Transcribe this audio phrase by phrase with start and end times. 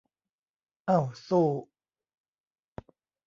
[0.85, 1.47] เอ้า สู้!